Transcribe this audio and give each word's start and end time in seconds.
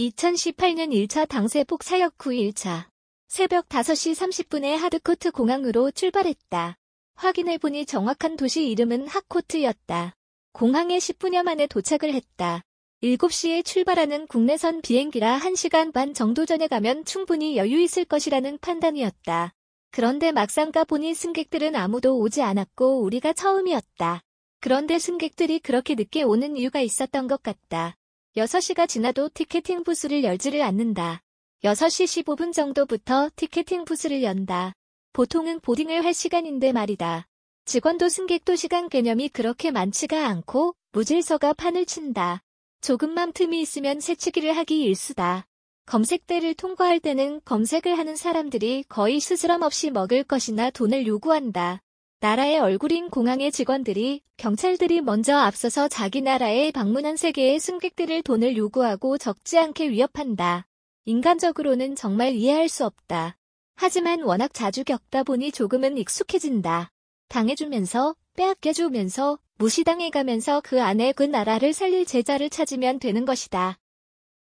2018년 0.00 0.90
1차 0.90 1.28
당세폭 1.28 1.84
사역 1.84 2.18
9일차 2.18 2.86
새벽 3.28 3.68
5시 3.68 4.12
30분에 4.12 4.74
하드코트 4.76 5.30
공항으로 5.30 5.92
출발했다. 5.92 6.76
확인해보니 7.14 7.86
정확한 7.86 8.36
도시 8.36 8.68
이름은 8.70 9.06
하코트였다. 9.06 10.16
공항에 10.52 10.98
10분여 10.98 11.44
만에 11.44 11.68
도착을 11.68 12.12
했다. 12.12 12.62
7시에 13.04 13.64
출발하는 13.64 14.26
국내선 14.26 14.82
비행기라 14.82 15.38
1시간 15.38 15.92
반 15.92 16.12
정도 16.12 16.44
전에 16.44 16.66
가면 16.66 17.04
충분히 17.04 17.56
여유 17.56 17.80
있을 17.80 18.04
것이라는 18.04 18.58
판단이었다. 18.58 19.54
그런데 19.92 20.32
막상 20.32 20.72
가보니 20.72 21.14
승객들은 21.14 21.76
아무도 21.76 22.18
오지 22.18 22.42
않았고 22.42 23.00
우리가 23.02 23.32
처음이었다. 23.32 24.22
그런데 24.58 24.98
승객들이 24.98 25.60
그렇게 25.60 25.94
늦게 25.94 26.24
오는 26.24 26.56
이유가 26.56 26.80
있었던 26.80 27.28
것 27.28 27.44
같다. 27.44 27.96
6시가 28.36 28.88
지나도 28.88 29.28
티켓팅 29.28 29.84
부스를 29.84 30.24
열지를 30.24 30.60
않는다. 30.62 31.22
6시 31.62 32.24
15분 32.24 32.52
정도부터 32.52 33.30
티켓팅 33.36 33.84
부스를 33.84 34.24
연다. 34.24 34.72
보통은 35.12 35.60
보딩을 35.60 36.04
할 36.04 36.12
시간인데 36.12 36.72
말이다. 36.72 37.28
직원도 37.64 38.08
승객도 38.08 38.56
시간 38.56 38.88
개념이 38.88 39.28
그렇게 39.28 39.70
많지가 39.70 40.26
않고 40.26 40.74
무질서가 40.90 41.52
판을 41.52 41.86
친다. 41.86 42.42
조금만 42.80 43.32
틈이 43.32 43.60
있으면 43.60 44.00
새치기를 44.00 44.56
하기 44.56 44.82
일수다. 44.82 45.46
검색대를 45.86 46.54
통과할 46.54 46.98
때는 46.98 47.40
검색을 47.44 47.96
하는 47.96 48.16
사람들이 48.16 48.84
거의 48.88 49.20
스스럼 49.20 49.62
없이 49.62 49.92
먹을 49.92 50.24
것이나 50.24 50.70
돈을 50.70 51.06
요구한다. 51.06 51.83
나라의 52.24 52.58
얼굴인 52.58 53.10
공항의 53.10 53.52
직원들이 53.52 54.22
경찰들이 54.38 55.02
먼저 55.02 55.36
앞서서 55.36 55.88
자기 55.88 56.22
나라에 56.22 56.70
방문한 56.70 57.18
세계의 57.18 57.60
승객들을 57.60 58.22
돈을 58.22 58.56
요구하고 58.56 59.18
적지 59.18 59.58
않게 59.58 59.90
위협한다. 59.90 60.66
인간적으로는 61.04 61.96
정말 61.96 62.32
이해할 62.32 62.70
수 62.70 62.86
없다. 62.86 63.36
하지만 63.76 64.22
워낙 64.22 64.54
자주 64.54 64.84
겪다 64.84 65.22
보니 65.22 65.52
조금은 65.52 65.98
익숙해진다. 65.98 66.90
당해주면서 67.28 68.14
빼앗겨주면서 68.36 69.38
무시당해가면서 69.58 70.62
그 70.64 70.80
안에 70.80 71.12
그 71.12 71.24
나라를 71.24 71.74
살릴 71.74 72.06
제자를 72.06 72.48
찾으면 72.48 73.00
되는 73.00 73.26
것이다. 73.26 73.76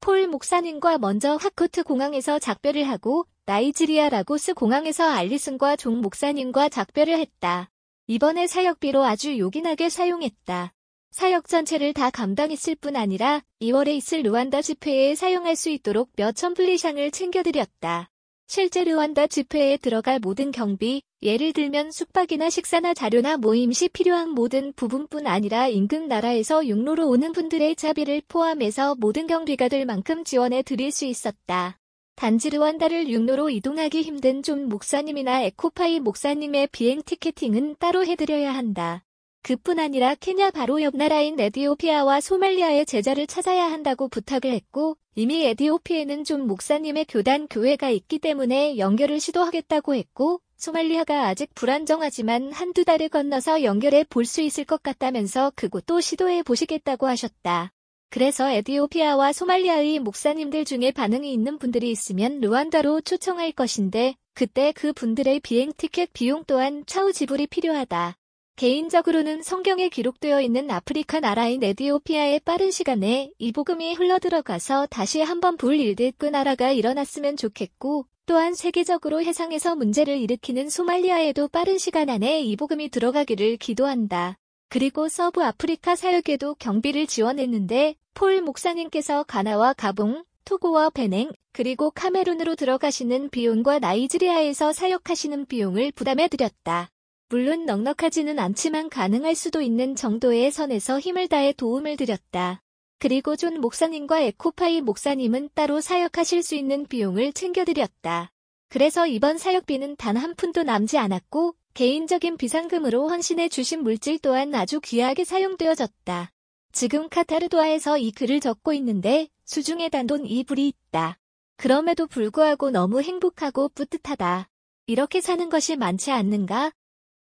폴 0.02 0.28
목사님과 0.28 1.00
먼저 1.00 1.36
하코트 1.36 1.82
공항에서 1.82 2.38
작별을 2.38 2.88
하고 2.88 3.26
나이지리아 3.52 4.08
라고스 4.08 4.54
공항에서 4.54 5.04
알리슨과 5.10 5.76
존 5.76 6.00
목사님과 6.00 6.70
작별을 6.70 7.20
했다. 7.20 7.70
이번에 8.08 8.48
사역비로 8.48 9.04
아주 9.04 9.38
요긴하게 9.38 9.90
사용했다. 9.90 10.74
사역 11.12 11.50
전체를 11.50 11.94
다 11.94 12.10
감당했을 12.12 12.76
뿐 12.76 12.96
아니라 12.96 13.42
2월에 13.60 13.90
있을 13.90 14.22
르완다 14.22 14.62
집회에 14.62 15.16
사용할 15.16 15.58
수 15.58 15.70
있도록 15.70 16.12
몇천 16.16 16.54
불 16.54 16.70
이상을 16.70 17.12
챙겨드렸다. 17.12 18.10
실제 18.48 18.86
르완다 18.86 19.28
집회에 19.28 19.76
들어갈 19.76 20.20
모든 20.20 20.52
경비, 20.52 21.02
예를 21.22 21.52
들면 21.52 21.92
숙박이나 21.92 22.50
식사나 22.50 22.94
자료나 22.94 23.36
모임 23.36 23.74
시 23.74 23.90
필요한 23.90 24.30
모든 24.30 24.72
부분뿐 24.78 25.28
아니라 25.28 25.68
인근 25.68 26.08
나라에서 26.08 26.66
육로로 26.66 27.10
오는 27.10 27.34
분들의 27.34 27.76
차비를 27.76 28.22
포함해서 28.30 28.96
모든 28.96 29.28
경비가 29.28 29.68
될 29.68 29.86
만큼 29.86 30.24
지원해 30.24 30.62
드릴 30.62 30.94
수 30.94 31.04
있었다. 31.04 31.81
단지 32.22 32.52
르완다를 32.52 33.10
육로로 33.10 33.50
이동하기 33.50 34.04
힘든 34.04 34.44
존 34.44 34.70
목사님이나 34.70 35.42
에코파이 35.42 36.00
목사님의 36.00 36.68
비행 36.72 37.02
티켓팅은 37.02 37.78
따로 37.80 38.06
해드려야 38.06 38.54
한다. 38.54 39.04
그뿐 39.42 39.80
아니라 39.80 40.14
케냐 40.14 40.52
바로 40.52 40.84
옆 40.84 40.96
나라인 40.96 41.40
에디오피아와 41.40 42.22
소말리아의 42.22 42.86
제자를 42.86 43.26
찾아야 43.26 43.72
한다고 43.72 44.08
부탁을 44.08 44.52
했고 44.52 44.98
이미 45.16 45.44
에디오피에는 45.46 46.24
존 46.24 46.46
목사님의 46.46 47.06
교단 47.10 47.48
교회가 47.48 47.90
있기 47.90 48.20
때문에 48.20 48.78
연결을 48.78 49.20
시도하겠다고 49.20 49.96
했고 49.96 50.42
소말리아가 50.58 51.26
아직 51.26 51.50
불안정하지만 51.56 52.52
한두 52.52 52.86
달을 52.86 53.10
건너서 53.10 53.64
연결해 53.64 54.04
볼 54.04 54.26
수 54.26 54.44
있을 54.44 54.64
것 54.66 54.84
같다면서 54.84 55.54
그곳도 55.56 56.02
시도해 56.02 56.44
보시겠다고 56.44 57.08
하셨다. 57.08 57.74
그래서 58.12 58.52
에디오피아와 58.52 59.32
소말리아의 59.32 60.00
목사님들 60.00 60.66
중에 60.66 60.92
반응이 60.92 61.32
있는 61.32 61.58
분들이 61.58 61.90
있으면 61.92 62.42
루안다로 62.42 63.00
초청할 63.00 63.54
것인데 63.54 64.16
그때 64.34 64.74
그 64.76 64.92
분들의 64.92 65.40
비행 65.40 65.72
티켓 65.78 66.12
비용 66.12 66.44
또한 66.46 66.84
차후 66.86 67.14
지불이 67.14 67.48
필요하다. 67.48 68.18
개인적으로는 68.58 69.42
성경에 69.44 69.88
기록되어 69.88 70.42
있는 70.42 70.70
아프리카 70.70 71.22
나라인 71.22 71.64
에디오피아의 71.64 72.42
빠른 72.42 72.70
시간에 72.70 73.32
이 73.40 73.54
복음이 73.54 73.94
흘러들어가서 73.94 74.88
다시 74.88 75.22
한번 75.22 75.56
불일듯 75.56 76.16
그 76.18 76.26
나라가 76.26 76.72
일어났으면 76.72 77.38
좋겠고 77.38 78.08
또한 78.26 78.54
세계적으로 78.54 79.24
해상에서 79.24 79.78
문제를 79.78 80.18
일으키는 80.18 80.70
소말리아에도 80.70 81.48
빠른 81.48 81.78
시간 81.78 82.10
안에 82.10 82.42
이 82.42 82.58
복음이 82.58 82.90
들어가기를 82.90 83.56
기도한다. 83.56 84.38
그리고 84.72 85.10
서부 85.10 85.44
아프리카 85.44 85.98
사역에도 85.98 86.56
경비를 86.56 87.06
지원했는데 87.06 87.96
폴 88.14 88.42
목사님께서 88.42 89.24
가나와 89.24 89.74
가봉, 89.74 90.24
토고와 90.46 90.92
베냉, 90.92 91.30
그리고 91.52 91.92
카메룬으로 91.92 92.56
들어가시는 92.56 93.32
비용과 93.32 93.80
나이지리아에서 93.80 94.72
사역하시는 94.72 95.48
비용을 95.48 95.92
부담해 95.92 96.30
드렸다. 96.30 96.88
물론 97.28 97.66
넉넉하지는 97.66 98.40
않지만 98.40 98.90
가능할 98.90 99.36
수도 99.36 99.60
있는 99.60 99.98
정도의 99.98 100.52
선에서 100.52 101.02
힘을 101.02 101.28
다해 101.28 101.52
도움을 101.52 101.98
드렸다. 101.98 102.62
그리고 102.98 103.36
존 103.36 103.60
목사님과 103.60 104.22
에코파이 104.22 104.80
목사님은 104.80 105.50
따로 105.54 105.82
사역하실 105.82 106.44
수 106.44 106.56
있는 106.56 106.86
비용을 106.86 107.34
챙겨드렸다. 107.34 108.32
그래서 108.70 109.06
이번 109.06 109.38
사역비는 109.38 109.98
단 109.98 110.16
한 110.16 110.34
푼도 110.34 110.64
남지 110.64 110.98
않았고 110.98 111.56
개인적인 111.74 112.38
비상금으로 112.38 113.08
헌신해 113.08 113.48
주신 113.50 113.84
물질 113.84 114.20
또한 114.20 114.54
아주 114.54 114.82
귀하게 114.82 115.24
사용되어졌다. 115.24 116.32
지금 116.74 117.10
카타르도아에서 117.10 117.98
이 117.98 118.12
글을 118.12 118.40
적고 118.40 118.74
있는데 118.74 119.30
수중에 119.46 119.90
단돈 119.90 120.26
이불이 120.26 120.68
있다. 120.68 121.18
그럼에도 121.56 122.08
불구하고 122.08 122.72
너무 122.72 123.02
행복하고 123.02 123.70
뿌듯하다. 123.70 124.50
이렇게 124.88 125.22
사는 125.22 125.50
것이 125.50 125.76
많지 125.78 126.12
않는가? 126.12 126.72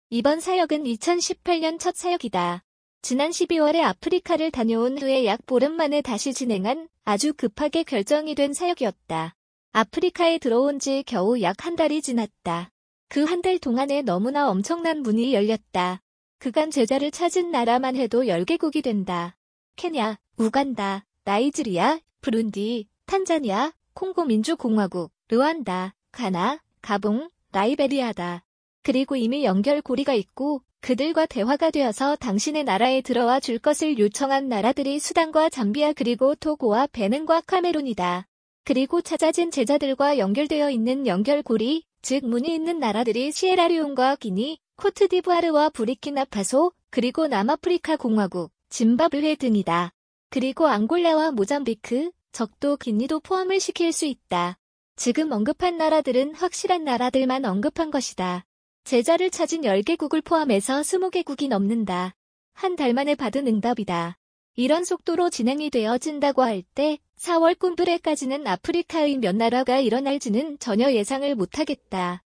이번 0.10 0.40
사역은 0.40 0.84
2018년 0.84 1.80
첫 1.80 1.96
사역이다. 1.96 2.64
지난 3.02 3.32
12월에 3.32 3.82
아프리카를 3.82 4.52
다녀온 4.52 4.98
후에 4.98 5.26
약 5.26 5.46
보름 5.46 5.74
만에 5.76 6.02
다시 6.02 6.34
진행한 6.34 6.90
아주 7.06 7.34
급하게 7.34 7.84
결정이 7.84 8.36
된 8.36 8.54
사역이었다. 8.54 9.36
아프리카에 9.72 10.38
들어온 10.40 10.80
지 10.80 11.04
겨우 11.06 11.42
약 11.42 11.66
한 11.66 11.76
달이 11.76 12.02
지났다. 12.02 12.73
그 13.10 13.26
한 13.26 13.42
달 13.42 13.60
동안에 13.60 14.02
너무나 14.02 14.50
엄청난 14.50 15.02
문이 15.02 15.34
열렸다. 15.34 16.02
그간 16.40 16.72
제자를 16.72 17.12
찾은 17.12 17.52
나라만 17.52 17.96
해도 17.96 18.24
10개국이 18.24 18.84
된다. 18.84 19.36
케냐, 19.76 20.18
우간다, 20.38 21.06
나이지리아, 21.24 22.00
브룬디, 22.22 22.88
탄자니아, 23.06 23.74
콩고 23.94 24.26
민주공화국, 24.26 25.12
르완다, 25.30 25.94
가나, 26.12 26.60
가봉, 26.82 27.30
라이베리아다. 27.52 28.44
그리고 28.82 29.16
이미 29.16 29.46
연결고리가 29.46 30.14
있고 30.16 30.62
그들과 30.82 31.26
대화가 31.28 31.72
되어서 31.72 32.18
당신의 32.18 32.66
나라에 32.66 33.02
들어와 33.02 33.40
줄 33.40 33.58
것을 33.58 33.98
요청한 34.00 34.50
나라들이 34.50 35.00
수단과 35.00 35.50
잠비아 35.50 35.94
그리고 35.94 36.36
토고와 36.36 36.88
베냉과 36.88 37.42
카메룬이다. 37.48 38.28
그리고 38.66 39.02
찾아진 39.02 39.50
제자들과 39.52 40.18
연결되어 40.18 40.70
있는 40.72 41.08
연결고리, 41.08 41.86
즉 42.04 42.26
문이 42.26 42.54
있는 42.54 42.80
나라들이 42.80 43.32
시에라리온과 43.32 44.18
기니, 44.18 44.60
코트디부아르와 44.76 45.70
부리키나파소, 45.70 46.74
그리고 46.90 47.28
남아프리카 47.28 47.96
공화국, 47.96 48.52
짐바브웨 48.70 49.36
등이다. 49.36 49.92
그리고 50.30 50.68
앙골라와 50.68 51.32
모잠비크, 51.32 52.12
적도 52.34 52.76
기니도 52.76 53.22
포함을 53.22 53.62
시킬 53.62 53.94
수 53.94 54.06
있다. 54.06 54.58
지금 54.98 55.32
언급한 55.32 55.78
나라들은 55.78 56.36
확실한 56.36 56.84
나라들만 56.84 57.46
언급한 57.46 57.90
것이다. 57.90 58.44
제자를 58.84 59.30
찾은 59.30 59.62
10개국을 59.62 60.22
포함해서 60.26 60.82
20개국이 60.82 61.48
넘는다. 61.48 62.16
한 62.54 62.76
달 62.76 62.94
만에 62.94 63.16
받은 63.16 63.48
응답이다. 63.48 64.18
이런 64.56 64.84
속도로 64.84 65.30
진행이 65.30 65.70
되어진다고 65.70 66.44
할 66.44 66.64
때 66.76 67.00
4월 67.18 67.58
꿈브레까지는 67.58 68.46
아프리카의 68.46 69.18
몇 69.18 69.36
나라가 69.36 69.80
일어날지는 69.80 70.60
전혀 70.60 70.92
예상을 70.92 71.34
못하겠다. 71.36 72.24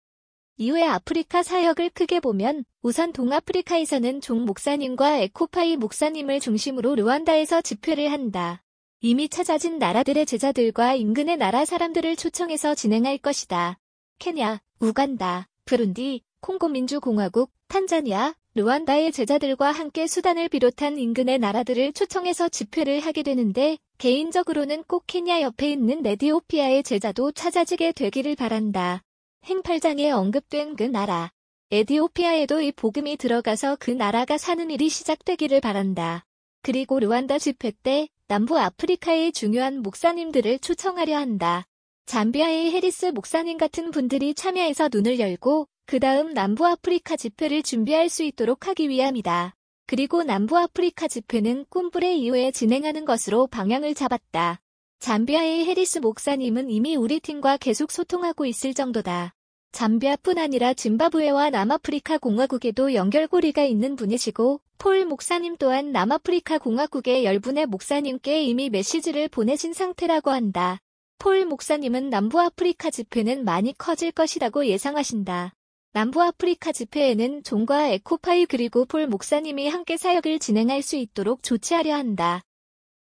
이후에 0.58 0.84
아프리카 0.84 1.42
사역을 1.42 1.90
크게 1.90 2.20
보면 2.20 2.64
우선 2.82 3.12
동아프리카에서는 3.12 4.22
종 4.22 4.46
목사님과 4.46 5.18
에코파이 5.18 5.78
목사님을 5.78 6.40
중심으로 6.40 6.96
르완다에서 6.96 7.62
집회를 7.62 8.12
한다. 8.12 8.64
이미 9.02 9.28
찾아진 9.28 9.80
나라들의 9.80 10.26
제자들과 10.26 10.94
인근의 10.94 11.38
나라 11.38 11.66
사람들을 11.66 12.16
초청해서 12.16 12.76
진행할 12.76 13.18
것이다. 13.18 13.80
케냐, 14.20 14.62
우간다, 14.80 15.50
브룬디, 15.66 16.22
콩고민주공화국, 16.42 17.52
탄자니아, 17.68 18.36
루안다의 18.56 19.12
제자들과 19.12 19.72
함께 19.72 20.06
수단을 20.06 20.48
비롯한 20.48 21.00
인근의 21.00 21.40
나라들을 21.40 21.92
초청해서 21.94 22.50
집회를 22.50 23.00
하게 23.00 23.24
되는데 23.24 23.80
개인적으로는 23.98 24.84
꼭 24.84 25.06
케냐 25.08 25.42
옆에 25.42 25.72
있는 25.72 26.06
에디오피아의 26.06 26.84
제자도 26.84 27.32
찾아지게 27.32 27.94
되기를 27.94 28.36
바란다. 28.36 29.02
행팔장에 29.46 30.12
언급된 30.12 30.76
그 30.76 30.84
나라. 30.84 31.32
에디오피아에도 31.72 32.62
이 32.62 32.72
복음이 32.74 33.18
들어가서 33.18 33.78
그 33.80 33.90
나라가 33.90 34.38
사는 34.38 34.70
일이 34.70 34.88
시작되기를 34.88 35.60
바란다. 35.60 36.24
그리고 36.62 37.00
르완다 37.00 37.40
집회 37.40 37.72
때 37.72 38.08
남부 38.28 38.60
아프리카의 38.60 39.32
중요한 39.32 39.82
목사님들을 39.82 40.60
초청하려 40.60 41.18
한다. 41.18 41.66
잠비아의 42.06 42.72
해리스 42.72 43.08
목사님 43.08 43.58
같은 43.58 43.90
분들이 43.90 44.36
참여해서 44.36 44.90
눈을 44.94 45.20
열고 45.20 45.68
그 45.86 46.00
다음 46.00 46.34
남부 46.34 46.66
아프리카 46.66 47.16
집회를 47.16 47.62
준비할 47.62 48.10
수 48.10 48.24
있도록 48.24 48.68
하기 48.68 48.90
위함이다. 48.90 49.56
그리고 49.86 50.24
남부 50.24 50.58
아프리카 50.58 51.08
집회는 51.08 51.66
꿈불의 51.70 52.20
이후에 52.22 52.52
진행하는 52.52 53.06
것으로 53.06 53.48
방향을 53.48 53.94
잡았다. 53.94 54.62
잠비아의 55.00 55.66
해리스 55.66 56.00
목사님은 56.00 56.70
이미 56.70 56.96
우리 56.96 57.20
팀과 57.20 57.58
계속 57.58 57.92
소통하고 57.92 58.46
있을 58.46 58.74
정도다. 58.74 59.34
잠비아뿐 59.74 60.38
아니라 60.38 60.74
짐바브웨와 60.74 61.50
남아프리카 61.50 62.18
공화국에도 62.20 62.94
연결고리가 62.94 63.64
있는 63.66 63.96
분이시고 63.96 64.62
폴 64.78 65.06
목사님 65.06 65.58
또한 65.58 65.92
남아프리카 65.92 66.60
공화국의 66.60 67.26
열분의 67.26 67.66
목사님께 67.66 68.44
이미 68.44 68.70
메시지를 68.70 69.28
보내신 69.28 69.74
상태라고 69.74 70.32
한다. 70.32 70.78
폴 71.18 71.46
목사님은 71.46 72.10
남부아프리카 72.10 72.92
집회는 72.92 73.44
많이 73.46 73.78
커질 73.78 74.12
것이라고 74.12 74.68
예상하신다. 74.68 75.54
남부아프리카 75.96 76.72
집회에는 76.72 77.44
존과 77.44 77.90
에코파이 77.90 78.48
그리고 78.48 78.84
폴 78.86 79.06
목사님이 79.06 79.70
함께 79.70 79.96
사역을 79.96 80.40
진행할 80.40 80.82
수 80.82 80.96
있도록 80.96 81.44
조치하려 81.44 81.94
한다. 81.94 82.42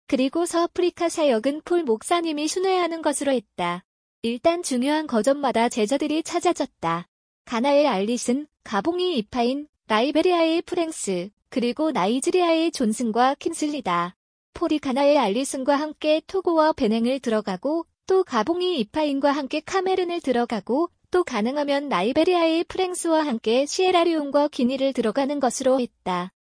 그리고 0.06 0.44
서아프리카 0.44 1.09
사역은 1.09 1.62
폴 1.65 1.85
목사님이 1.85 2.49
순회하는 2.49 3.00
것으로 3.00 3.33
했다. 3.33 3.83
일단 4.21 4.62
중요한 4.62 5.06
거점마다 5.06 5.71
제자들이 5.71 6.23
찾아졌다. 6.23 7.09
가나의 7.47 7.87
알리슨, 7.87 8.47
가봉의 8.62 9.17
이파인, 9.17 9.69
라이베리아의 9.89 10.61
프랭스, 10.61 11.31
그리고 11.49 11.93
나이지리아의 11.93 12.73
존슨과 12.73 13.37
킨슬리다. 13.37 14.17
폴이 14.53 14.79
가나의 14.79 15.17
알리슨과 15.17 15.77
함께 15.77 16.21
토고와 16.27 16.75
베냉을 16.75 17.21
들어가고 17.21 17.87
또 18.06 18.23
가봉이 18.23 18.79
이파인과 18.81 19.33
함께 19.33 19.61
카메른을 19.61 20.21
들어가고 20.21 20.91
또 21.12 21.25
가능하면 21.25 21.91
나이베리아의 21.91 22.64
프랭스와 22.64 23.26
함께 23.26 23.67
시에라리온과 23.67 24.49
기니를 24.49 24.94
들어가는 24.94 25.41
것으로 25.41 25.79
했다. 25.79 26.32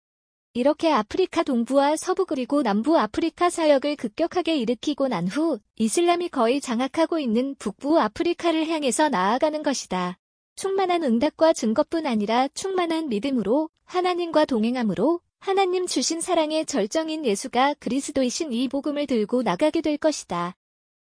이렇게 0.54 0.90
아프리카 0.90 1.44
동부와 1.44 1.98
서부 1.98 2.26
그리고 2.26 2.62
남부 2.64 2.98
아프리카 2.98 3.50
사역을 3.50 3.98
급격하게 3.98 4.56
일으키고 4.56 5.10
난 5.10 5.28
후 5.28 5.60
이슬람이 5.76 6.30
거의 6.30 6.62
장악하고 6.62 7.20
있는 7.20 7.56
북부 7.60 8.00
아프리카를 8.00 8.70
향해서 8.70 9.10
나아가는 9.10 9.62
것이다. 9.62 10.18
충만한 10.56 11.04
응답과 11.04 11.52
증거뿐 11.52 12.08
아니라 12.08 12.48
충만한 12.54 13.10
믿음으로 13.10 13.70
하나님과 13.84 14.46
동행함으로 14.46 15.20
하나님 15.40 15.86
주신 15.86 16.22
사랑의 16.22 16.66
절정인 16.66 17.26
예수가 17.26 17.76
그리스도이신 17.80 18.54
이 18.54 18.70
복음을 18.70 19.06
들고 19.06 19.42
나가게 19.42 19.82
될 19.82 19.98
것이다. 19.98 20.56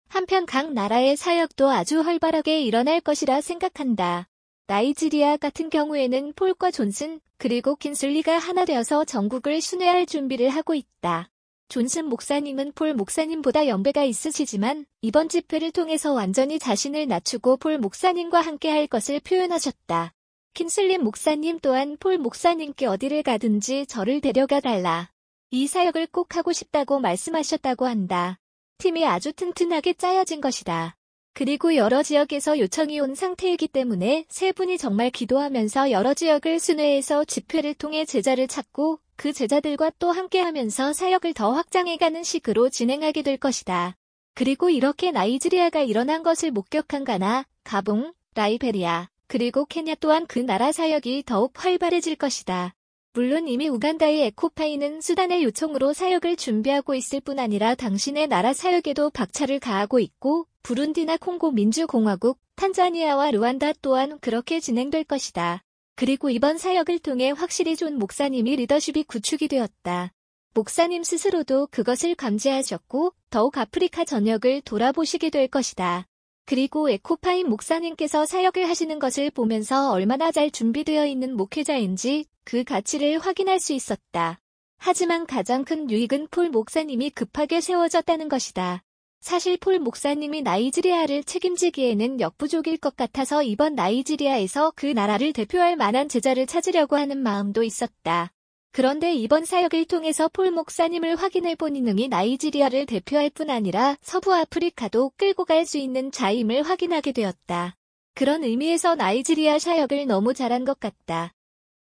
한편 0.07 0.45
각 0.45 0.73
나라의 0.73 1.17
사역도 1.17 1.69
아주 1.69 2.01
활발하게 2.01 2.61
일어날 2.61 3.01
것이라 3.01 3.41
생각한다. 3.41 4.27
나이지리아 4.67 5.37
같은 5.37 5.69
경우에는 5.69 6.33
폴과 6.33 6.71
존슨 6.71 7.19
그리고 7.37 7.75
킨슬리가 7.75 8.37
하나 8.37 8.65
되어서 8.65 9.05
전국을 9.05 9.61
순회할 9.61 10.05
준비를 10.05 10.49
하고 10.49 10.73
있다. 10.73 11.29
존슨 11.69 12.05
목사님은 12.05 12.71
폴 12.73 12.93
목사님보다 12.93 13.67
연배가 13.67 14.03
있으시지만 14.03 14.85
이번 15.01 15.27
집회를 15.27 15.71
통해서 15.71 16.13
완전히 16.13 16.59
자신을 16.59 17.07
낮추고 17.07 17.57
폴 17.57 17.77
목사님과 17.77 18.39
함께 18.39 18.69
할 18.69 18.87
것을 18.87 19.19
표현하셨다. 19.19 20.13
킨슬림 20.53 21.03
목사님 21.03 21.59
또한 21.59 21.97
폴 21.99 22.17
목사님께 22.17 22.85
어디를 22.87 23.21
가든지 23.21 23.85
저를 23.85 24.21
데려가 24.21 24.59
달라. 24.59 25.11
이 25.51 25.67
사역을 25.67 26.07
꼭 26.07 26.35
하고 26.35 26.51
싶다고 26.51 26.99
말씀하셨다고 26.99 27.85
한다. 27.85 28.39
팀이 28.77 29.05
아주 29.05 29.33
튼튼하게 29.33 29.93
짜여진 29.93 30.41
것이다. 30.41 30.95
그리고 31.33 31.75
여러 31.75 32.01
지역에서 32.01 32.57
요청이 32.59 32.99
온 32.99 33.13
상태이기 33.13 33.67
때문에 33.67 34.25
세 34.27 34.51
분이 34.51 34.77
정말 34.77 35.11
기도하면서 35.11 35.91
여러 35.91 36.13
지역을 36.13 36.59
순회해서 36.59 37.25
집회를 37.25 37.75
통해 37.75 38.05
제자를 38.05 38.47
찾고 38.47 38.99
그 39.15 39.33
제자들과 39.33 39.91
또 39.99 40.11
함께하면서 40.11 40.93
사역을 40.93 41.33
더 41.33 41.51
확장해가는 41.53 42.23
식으로 42.23 42.69
진행하게 42.69 43.23
될 43.23 43.37
것이다. 43.37 43.95
그리고 44.35 44.69
이렇게 44.69 45.11
나이지리아가 45.11 45.81
일어난 45.81 46.21
것을 46.21 46.51
목격한 46.51 47.03
가나, 47.03 47.45
가봉, 47.63 48.13
라이베리아, 48.35 49.09
그리고 49.27 49.65
케냐 49.65 49.95
또한 49.99 50.27
그 50.27 50.37
나라 50.37 50.71
사역이 50.71 51.23
더욱 51.25 51.53
활발해질 51.55 52.15
것이다. 52.15 52.73
물론 53.17 53.47
이미 53.47 53.67
우간다의 53.67 54.25
에코파이는 54.25 55.01
수단의 55.01 55.43
요청으로 55.43 55.91
사역을 55.91 56.35
준비하고 56.35 56.93
있을 56.93 57.19
뿐 57.19 57.39
아니라 57.39 57.73
당신의 57.73 58.27
나라 58.27 58.53
사역에도 58.53 59.09
박차를 59.09 59.59
가하고 59.59 59.97
있고 59.97 60.45
부룬디나 60.61 61.17
콩고 61.17 61.49
민주공화국, 61.49 62.37
탄자니아와 62.57 63.31
루안다 63.31 63.73
또한 63.81 64.19
그렇게 64.19 64.59
진행될 64.59 65.03
것이다. 65.05 65.63
그리고 65.95 66.29
이번 66.29 66.59
사역을 66.59 66.99
통해 66.99 67.31
확실히 67.31 67.75
존 67.75 67.97
목사님이 67.97 68.55
리더십이 68.55 69.05
구축이 69.05 69.47
되었다. 69.47 70.13
목사님 70.53 71.01
스스로도 71.01 71.69
그것을 71.71 72.13
감지하셨고 72.13 73.13
더욱 73.31 73.57
아프리카 73.57 74.05
전역을 74.05 74.61
돌아보시게 74.61 75.31
될 75.31 75.47
것이다. 75.47 76.05
그리고 76.47 76.89
에코파인 76.89 77.49
목사님께서 77.49 78.25
사역을 78.25 78.69
하시는 78.69 78.99
것을 78.99 79.31
보면서 79.31 79.91
얼마나 79.91 80.31
잘 80.31 80.49
준비되어 80.49 81.05
있는 81.05 81.35
목회자인지 81.35 82.25
그 82.45 82.63
가치를 82.63 83.19
확인할 83.19 83.59
수 83.59 83.73
있었다. 83.73 84.39
하지만 84.77 85.27
가장 85.27 85.65
큰 85.65 85.91
유익은 85.91 86.29
폴 86.31 86.49
목사님이 86.49 87.09
급하게 87.09 87.59
세워졌다는 87.59 88.29
것이다. 88.29 88.81
사실 89.19 89.57
폴 89.57 89.79
목사님이 89.79 90.41
나이지리아를 90.41 91.25
책임지기에는 91.25 92.21
역부족일 92.21 92.77
것 92.77 92.95
같아서 92.95 93.43
이번 93.43 93.75
나이지리아에서 93.75 94.71
그 94.73 94.85
나라를 94.85 95.33
대표할 95.33 95.75
만한 95.75 96.07
제자를 96.07 96.47
찾으려고 96.47 96.95
하는 96.95 97.17
마음도 97.17 97.61
있었다. 97.61 98.31
그런데 98.77 99.15
이번 99.15 99.43
사역을 99.43 99.85
통해서 99.85 100.29
폴 100.31 100.51
목사님을 100.51 101.15
확인해 101.15 101.55
보니 101.55 101.81
능히 101.81 102.09
나이지리아를 102.09 102.85
대표할 102.85 103.31
뿐 103.31 103.49
아니라 103.49 103.97
서부 104.03 104.35
아프리카도 104.35 105.13
끌고 105.17 105.45
갈 105.45 105.65
수 105.65 105.79
있는 105.79 106.11
자임을 106.11 106.61
확인하게 106.61 107.11
되었다. 107.11 107.75
그런 108.13 108.43
의미에서 108.43 108.93
나이지리아 108.93 109.57
사역을 109.57 110.05
너무 110.05 110.35
잘한 110.35 110.63
것 110.63 110.79
같다. 110.79 111.33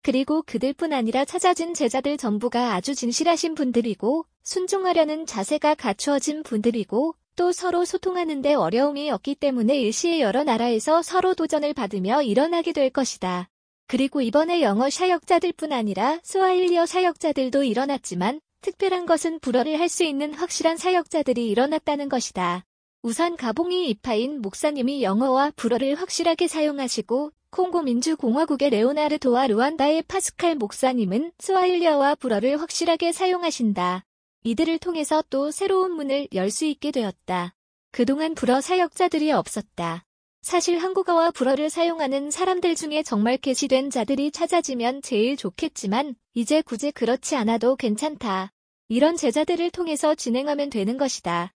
그리고 0.02 0.42
그들뿐 0.42 0.92
아니라 0.92 1.24
찾아진 1.24 1.74
제자들 1.74 2.18
전부가 2.18 2.74
아주 2.74 2.94
진실하신 2.94 3.56
분들이고 3.56 4.26
순종하려는 4.44 5.26
자세가 5.26 5.76
갖추어진 5.76 6.44
분들이고 6.44 7.16
또 7.38 7.54
서로 7.54 7.86
소통하는데 7.86 8.56
어려움이 8.56 9.10
없기 9.10 9.36
때문에 9.36 9.80
일시에 9.80 10.20
여러 10.20 10.44
나라에서 10.44 11.02
서로 11.02 11.34
도전을 11.34 11.74
받으며 11.74 12.24
일어나게 12.24 12.74
될 12.74 12.90
것이다. 12.90 13.48
그리고 13.88 14.22
이번에 14.22 14.62
영어 14.62 14.90
사역자들뿐 14.90 15.72
아니라 15.72 16.20
스와일리어 16.24 16.86
사역자들도 16.86 17.64
일어났지만 17.64 18.40
특별한 18.62 19.06
것은 19.06 19.40
불어를 19.40 19.80
할 19.80 19.90
수 19.90 20.04
있는 20.04 20.34
확실한 20.34 20.78
사역자들이 20.78 21.48
일어났다는 21.50 22.10
것이다. 22.10 22.64
우선 23.02 23.36
가봉이 23.36 23.90
이파인 23.90 24.42
목사님이 24.42 25.04
영어와 25.04 25.52
불어를 25.58 25.96
확실하게 25.96 26.48
사용하시고 26.48 27.32
콩고 27.52 27.82
민주공화국의 27.84 28.70
레오나르도와 28.72 29.48
루안다의 29.48 30.04
파스칼 30.04 30.56
목사님은 30.56 31.34
스와일리어와 31.40 32.16
불어를 32.16 32.60
확실하게 32.62 33.12
사용하신다. 33.12 34.06
이들을 34.46 34.80
통해서 34.80 35.24
또 35.30 35.52
새로운 35.52 35.92
문을 35.92 36.30
열 36.34 36.50
수 36.50 36.66
있게 36.66 36.92
되었다. 36.92 37.54
그동안 37.92 38.34
불어 38.34 38.60
사역자들이 38.62 39.32
없었다. 39.34 40.04
사실 40.44 40.78
한국어와 40.78 41.32
불어를 41.32 41.70
사용하는 41.70 42.30
사람들 42.30 42.76
중에 42.76 43.02
정말 43.02 43.38
개시된 43.38 43.90
자들이 43.90 44.30
찾아지면 44.30 45.02
제일 45.02 45.38
좋겠지만 45.38 46.16
이제 46.34 46.62
굳이 46.62 46.92
그렇지 46.92 47.38
않아도 47.38 47.78
괜찮다. 47.78 48.52
이런 48.90 49.16
제자들을 49.16 49.72
통해서 49.72 50.14
진행하면 50.16 50.70
되는 50.70 50.98
것이다. 50.98 51.54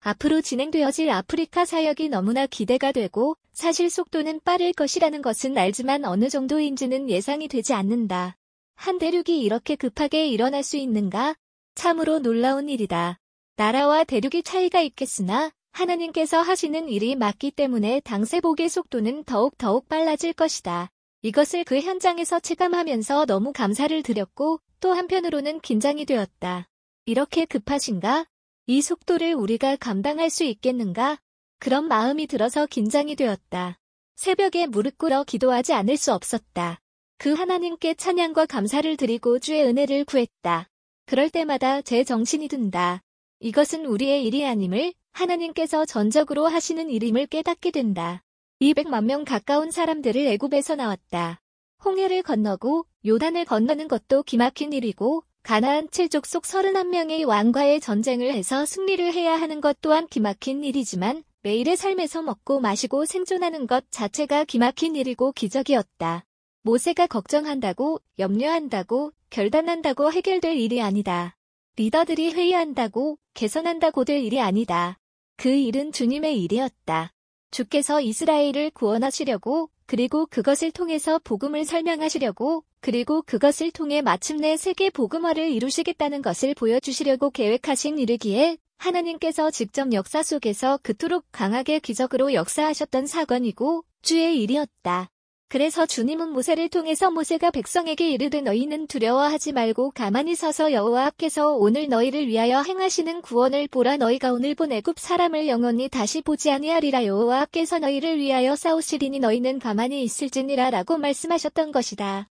앞으로 0.00 0.42
진행되어질 0.42 1.08
아프리카 1.08 1.64
사역이 1.64 2.10
너무나 2.10 2.46
기대가 2.46 2.92
되고 2.92 3.34
사실 3.54 3.88
속도는 3.88 4.42
빠를 4.44 4.74
것이라는 4.74 5.22
것은 5.22 5.56
알지만 5.56 6.04
어느 6.04 6.28
정도인지는 6.28 7.08
예상이 7.08 7.48
되지 7.48 7.72
않는다. 7.72 8.36
한 8.74 8.98
대륙이 8.98 9.40
이렇게 9.40 9.74
급하게 9.74 10.28
일어날 10.28 10.62
수 10.62 10.76
있는가? 10.76 11.34
참으로 11.74 12.18
놀라운 12.18 12.68
일이다. 12.68 13.18
나라와 13.56 14.04
대륙이 14.04 14.42
차이가 14.42 14.82
있겠으나 14.82 15.50
하나님께서 15.78 16.42
하시는 16.42 16.88
일이 16.88 17.14
맞기 17.14 17.52
때문에 17.52 18.00
당세복의 18.00 18.68
속도는 18.68 19.22
더욱 19.22 19.56
더욱 19.56 19.88
빨라질 19.88 20.32
것이다. 20.32 20.90
이것을 21.22 21.62
그 21.62 21.78
현장에서 21.78 22.40
체감하면서 22.40 23.26
너무 23.26 23.52
감사를 23.52 24.02
드렸고 24.02 24.60
또 24.80 24.92
한편으로는 24.92 25.60
긴장이 25.60 26.04
되었다. 26.04 26.66
이렇게 27.06 27.44
급하신가? 27.44 28.26
이 28.66 28.82
속도를 28.82 29.34
우리가 29.34 29.76
감당할 29.76 30.30
수 30.30 30.42
있겠는가? 30.42 31.18
그런 31.60 31.86
마음이 31.86 32.26
들어서 32.26 32.66
긴장이 32.66 33.14
되었다. 33.14 33.78
새벽에 34.16 34.66
무릎 34.66 34.98
꿇어 34.98 35.22
기도하지 35.22 35.74
않을 35.74 35.96
수 35.96 36.12
없었다. 36.12 36.80
그 37.18 37.34
하나님께 37.34 37.94
찬양과 37.94 38.46
감사를 38.46 38.96
드리고 38.96 39.38
주의 39.38 39.62
은혜를 39.62 40.04
구했다. 40.06 40.68
그럴 41.06 41.30
때마다 41.30 41.82
제 41.82 42.02
정신이 42.02 42.48
든다. 42.48 43.00
이것은 43.40 43.86
우리의 43.86 44.24
일이 44.26 44.44
아님을 44.44 44.92
하나님께서 45.18 45.84
전적으로 45.84 46.46
하시는 46.46 46.88
일임을 46.88 47.26
깨닫게 47.26 47.70
된다. 47.72 48.22
200만 48.60 49.04
명 49.04 49.24
가까운 49.24 49.70
사람들을 49.70 50.26
애굽에서 50.26 50.76
나왔다. 50.76 51.40
홍해를 51.84 52.22
건너고 52.22 52.86
요단을 53.06 53.44
건너는 53.44 53.88
것도 53.88 54.22
기막힌 54.22 54.72
일이고 54.72 55.24
가나안 55.42 55.88
칠족 55.90 56.26
속 56.26 56.42
31명의 56.44 57.26
왕과의 57.26 57.80
전쟁을 57.80 58.32
해서 58.32 58.66
승리를 58.66 59.12
해야 59.12 59.34
하는 59.36 59.60
것 59.60 59.80
또한 59.80 60.06
기막힌 60.06 60.62
일이지만 60.64 61.24
매일의 61.42 61.76
삶에서 61.76 62.22
먹고 62.22 62.60
마시고 62.60 63.04
생존하는 63.04 63.66
것 63.66 63.90
자체가 63.90 64.44
기막힌 64.44 64.96
일이고 64.96 65.32
기적이었다. 65.32 66.24
모세가 66.62 67.06
걱정한다고, 67.06 68.00
염려한다고, 68.18 69.12
결단한다고 69.30 70.12
해결될 70.12 70.56
일이 70.56 70.82
아니다. 70.82 71.36
리더들이 71.76 72.32
회의한다고, 72.32 73.18
개선한다고 73.34 74.04
될 74.04 74.22
일이 74.22 74.40
아니다. 74.40 74.98
그 75.38 75.50
일은 75.50 75.92
주님의 75.92 76.42
일이었다. 76.42 77.12
주께서 77.52 78.00
이스라엘을 78.00 78.72
구원하시려고, 78.74 79.70
그리고 79.86 80.26
그것을 80.26 80.72
통해서 80.72 81.20
복음을 81.22 81.64
설명하시려고, 81.64 82.64
그리고 82.80 83.22
그것을 83.22 83.70
통해 83.70 84.02
마침내 84.02 84.56
세계 84.56 84.90
복음화를 84.90 85.48
이루시겠다는 85.52 86.22
것을 86.22 86.54
보여주시려고 86.54 87.30
계획하신 87.30 88.00
일이기에 88.00 88.56
하나님께서 88.78 89.52
직접 89.52 89.92
역사 89.92 90.24
속에서 90.24 90.80
그토록 90.82 91.24
강하게 91.30 91.78
기적으로 91.78 92.34
역사하셨던 92.34 93.06
사건이고 93.06 93.84
주의 94.02 94.42
일이었다. 94.42 95.08
그래서 95.50 95.86
주님은 95.86 96.32
모세를 96.32 96.68
통해서 96.68 97.10
모세가 97.10 97.50
백성에게 97.50 98.10
이르되 98.10 98.42
너희는 98.42 98.86
두려워하지 98.86 99.52
말고 99.52 99.92
가만히 99.92 100.34
서서 100.34 100.72
여호와께서 100.72 101.54
오늘 101.54 101.88
너희를 101.88 102.28
위하여 102.28 102.62
행하시는 102.62 103.22
구원을 103.22 103.66
보라 103.68 103.96
너희가 103.96 104.30
오늘 104.32 104.54
본 104.54 104.72
애굽 104.72 104.98
사람을 104.98 105.48
영원히 105.48 105.88
다시 105.88 106.20
보지 106.20 106.50
아니하리라 106.50 107.06
여호와께서 107.06 107.78
너희를 107.78 108.18
위하여 108.18 108.56
싸우시리니 108.56 109.20
너희는 109.20 109.58
가만히 109.58 110.02
있을지니라 110.02 110.68
라고 110.68 110.98
말씀하셨던 110.98 111.72
것이다. 111.72 112.28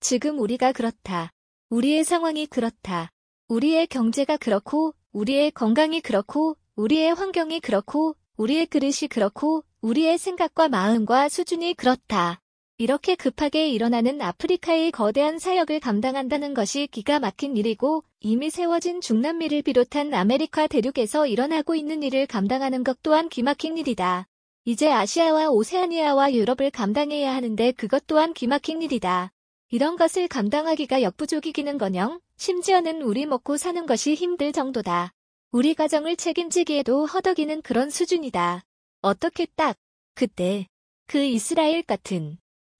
지금 0.00 0.38
우리가 0.38 0.72
그렇다. 0.72 1.32
우리의 1.68 2.04
상황이 2.04 2.46
그렇다. 2.46 3.10
우리의 3.48 3.86
경제가 3.86 4.38
그렇고 4.38 4.94
우리의 5.12 5.50
건강이 5.50 6.00
그렇고 6.00 6.56
우리의 6.74 7.12
환경이 7.12 7.60
그렇고 7.60 8.16
우리의 8.38 8.64
그릇이 8.64 9.08
그렇고 9.10 9.62
우리의 9.82 10.16
생각과 10.16 10.70
마음과 10.70 11.28
수준이 11.28 11.74
그렇다. 11.74 12.40
이렇게 12.78 13.14
급하게 13.14 13.68
일어나는 13.70 14.20
아프리카의 14.20 14.92
거대한 14.92 15.38
사역을 15.38 15.80
감당한다는 15.80 16.52
것이 16.52 16.86
기가 16.88 17.18
막힌 17.18 17.56
일이고 17.56 18.04
이미 18.20 18.50
세워진 18.50 19.00
중남미를 19.00 19.62
비롯한 19.62 20.12
아메리카 20.12 20.66
대륙에서 20.66 21.26
일어나고 21.26 21.74
있는 21.74 22.02
일을 22.02 22.26
감당하는 22.26 22.84
것 22.84 23.02
또한 23.02 23.30
기막힌 23.30 23.78
일이다. 23.78 24.26
이제 24.66 24.90
아시아와 24.90 25.48
오세아니아와 25.48 26.34
유럽을 26.34 26.70
감당해야 26.70 27.34
하는데 27.34 27.72
그것 27.72 28.06
또한 28.06 28.34
기막힌 28.34 28.82
일이다. 28.82 29.32
이런 29.70 29.96
것을 29.96 30.28
감당하기가 30.28 31.00
역부족이기는커녕 31.00 32.20
심지어는 32.36 33.00
우리 33.00 33.24
먹고 33.24 33.56
사는 33.56 33.86
것이 33.86 34.14
힘들 34.14 34.52
정도다. 34.52 35.14
우리 35.50 35.74
가정을 35.74 36.16
책임지기에도 36.16 37.06
허덕이는 37.06 37.62
그런 37.62 37.88
수준이다. 37.88 38.64
어떻게 39.00 39.46
딱 39.56 39.78
그때 40.14 40.66
그 41.06 41.24
이스라엘 41.24 41.82
같은 41.82 42.36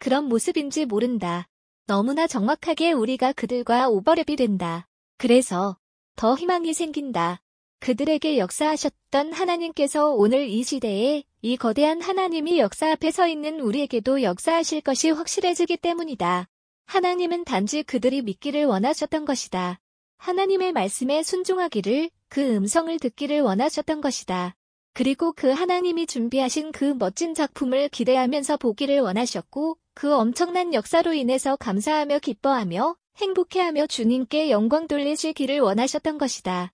그런 0.07 0.27
모습인지 0.27 0.85
모른다. 0.87 1.49
너무나 1.89 2.29
정확하게 2.29 2.93
우리가 2.93 3.33
그들과 3.33 3.91
오버랩이 3.91 4.39
된다. 4.39 4.87
그래서 5.19 5.79
더 6.15 6.37
희망이 6.37 6.75
생긴다. 6.75 7.43
그들에게 7.81 8.39
역사하셨던 8.39 9.33
하나님께서 9.33 10.13
오늘 10.13 10.47
이 10.47 10.63
시대에 10.63 11.25
이 11.43 11.57
거대한 11.57 12.01
하나님이 12.01 12.61
역사 12.61 12.93
앞에 12.93 13.11
서 13.11 13.27
있는 13.27 13.59
우리에게도 13.59 14.23
역사하실 14.23 14.83
것이 14.83 15.11
확실해지기 15.11 15.79
때문이다. 15.79 16.47
하나님은 16.85 17.43
단지 17.43 17.83
그들이 17.83 18.23
믿기를 18.23 18.65
원하셨던 18.67 19.25
것이다. 19.25 19.81
하나님의 20.19 20.71
말씀에 20.71 21.25
순종하기를 21.25 22.11
그 22.29 22.55
음성을 22.55 22.97
듣기를 23.01 23.41
원하셨던 23.41 24.03
것이다. 24.03 24.55
그리고 24.93 25.33
그 25.33 25.51
하나님이 25.51 26.07
준비하신 26.07 26.71
그 26.71 26.95
멋진 26.97 27.35
작품을 27.35 27.89
기대하면서 27.89 28.59
보기를 28.59 29.01
원하셨고 29.01 29.79
그 29.97 30.15
엄청난 30.15 30.75
역사로 30.75 31.15
인해서 31.15 31.57
감사하며 31.57 32.19
기뻐하며 32.19 32.97
행복해하며 33.17 33.87
주님께 33.87 34.51
영광 34.51 34.89
돌리시기를 34.89 35.61
원하셨던 35.61 36.19
것이다. 36.19 36.71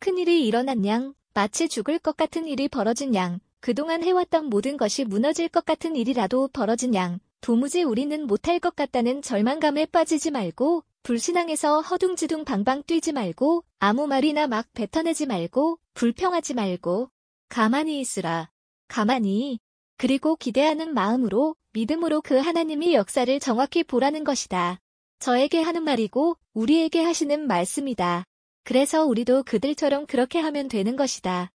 큰일이 0.00 0.44
일어난 0.44 0.84
양, 0.84 1.14
마치 1.34 1.68
죽을 1.68 2.00
것 2.00 2.16
같은 2.16 2.48
일이 2.48 2.66
벌어진 2.66 3.14
양, 3.14 3.38
그동안 3.60 4.02
해왔던 4.02 4.46
모든 4.46 4.76
것이 4.76 5.04
무너질 5.04 5.48
것 5.48 5.64
같은 5.64 5.94
일이라도 5.94 6.48
벌어진 6.48 6.96
양, 6.96 7.20
도무지 7.42 7.84
우리는 7.84 8.26
못할 8.26 8.58
것 8.58 8.74
같다는 8.74 9.22
절망감에 9.22 9.86
빠지지 9.86 10.32
말고, 10.32 10.82
불신앙에서 11.04 11.82
허둥지둥 11.82 12.44
방방 12.44 12.82
뛰지 12.88 13.12
말고, 13.12 13.62
아무 13.78 14.08
말이나 14.08 14.48
막 14.48 14.66
뱉어내지 14.74 15.26
말고, 15.26 15.78
불평하지 15.94 16.54
말고, 16.54 17.08
가만히 17.48 18.00
있으라. 18.00 18.50
가만히. 18.88 19.60
그리고 19.96 20.34
기대하는 20.34 20.92
마음으로 20.92 21.54
믿음으로 21.78 22.22
그 22.22 22.36
하나님이 22.36 22.94
역사를 22.94 23.38
정확히 23.38 23.84
보라는 23.84 24.24
것이다. 24.24 24.80
저에게 25.20 25.62
하는 25.62 25.84
말이고 25.84 26.36
우리에게 26.52 27.02
하시는 27.02 27.46
말씀이다. 27.46 28.24
그래서 28.64 29.04
우리도 29.04 29.44
그들처럼 29.44 30.06
그렇게 30.06 30.40
하면 30.40 30.66
되는 30.66 30.96
것이다. 30.96 31.52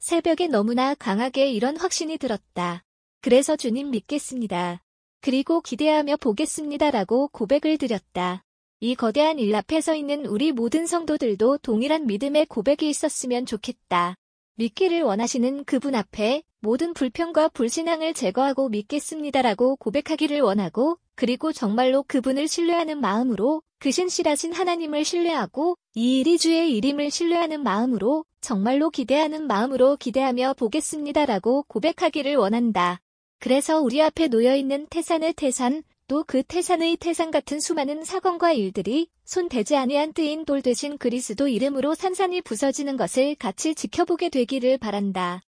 새벽에 0.00 0.48
너무나 0.48 0.96
강하게 0.96 1.52
이런 1.52 1.76
확신이 1.76 2.18
들었다. 2.18 2.82
그래서 3.20 3.54
주님 3.54 3.92
믿겠습니다. 3.92 4.82
그리고 5.20 5.60
기대하며 5.60 6.16
보겠습니다라고 6.16 7.28
고백을 7.28 7.78
드렸다. 7.78 8.42
이 8.80 8.96
거대한 8.96 9.38
일 9.38 9.54
앞에 9.54 9.80
서 9.80 9.94
있는 9.94 10.26
우리 10.26 10.50
모든 10.50 10.86
성도들도 10.86 11.58
동일한 11.58 12.08
믿음의 12.08 12.46
고백이 12.46 12.88
있었으면 12.88 13.46
좋겠다. 13.46 14.16
믿기를 14.56 15.02
원하시는 15.02 15.62
그분 15.66 15.94
앞에 15.94 16.42
모든 16.64 16.94
불평과 16.94 17.48
불신앙을 17.48 18.14
제거하고 18.14 18.68
믿겠습니다라고 18.68 19.74
고백하기를 19.76 20.40
원하고 20.42 20.96
그리고 21.16 21.52
정말로 21.52 22.04
그분을 22.04 22.46
신뢰하는 22.46 23.00
마음으로 23.00 23.62
그 23.80 23.90
신실하신 23.90 24.52
하나님을 24.52 25.04
신뢰하고 25.04 25.76
이 25.94 26.20
일이 26.20 26.38
주의 26.38 26.76
일임을 26.76 27.10
신뢰하는 27.10 27.64
마음으로 27.64 28.24
정말로 28.40 28.90
기대하는 28.90 29.48
마음으로 29.48 29.96
기대하며 29.96 30.54
보겠습니다라고 30.54 31.64
고백하기를 31.64 32.36
원한다. 32.36 33.00
그래서 33.40 33.80
우리 33.80 34.00
앞에 34.00 34.28
놓여있는 34.28 34.86
태산의 34.88 35.32
태산, 35.32 35.82
또 36.06 36.22
그 36.24 36.44
태산의 36.44 36.98
태산 36.98 37.32
같은 37.32 37.58
수많은 37.58 38.04
사건과 38.04 38.52
일들이 38.52 39.08
손 39.24 39.48
대지 39.48 39.74
아니한 39.76 40.12
뜨인 40.12 40.44
돌 40.44 40.62
대신 40.62 40.96
그리스도 40.96 41.48
이름으로 41.48 41.94
산산이 41.94 42.42
부서지는 42.42 42.96
것을 42.96 43.34
같이 43.34 43.74
지켜보게 43.74 44.28
되기를 44.28 44.78
바란다. 44.78 45.42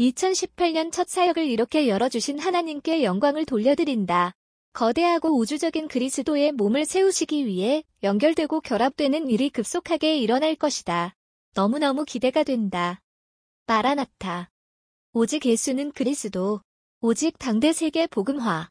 2018년 0.00 0.90
첫 0.90 1.08
사역을 1.08 1.46
이렇게 1.46 1.88
열어주신 1.88 2.38
하나님께 2.38 3.04
영광을 3.04 3.44
돌려드린다. 3.44 4.32
거대하고 4.72 5.36
우주적인 5.36 5.88
그리스도의 5.88 6.52
몸을 6.52 6.86
세우시기 6.86 7.46
위해 7.46 7.84
연결되고 8.02 8.62
결합되는 8.62 9.28
일이 9.28 9.50
급속하게 9.50 10.18
일어날 10.18 10.54
것이다. 10.54 11.14
너무너무 11.54 12.04
기대가 12.04 12.42
된다. 12.42 13.00
마라나타. 13.66 14.48
오직 15.12 15.44
예수는 15.44 15.92
그리스도. 15.92 16.62
오직 17.02 17.38
당대 17.38 17.72
세계 17.74 18.06
복음화. 18.06 18.60